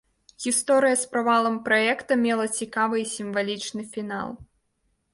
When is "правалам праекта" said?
1.11-2.13